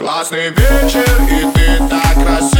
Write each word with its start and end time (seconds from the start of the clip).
Классный 0.00 0.48
вечер, 0.48 1.04
и 1.30 1.52
ты 1.52 1.88
так 1.90 2.14
красив. 2.14 2.59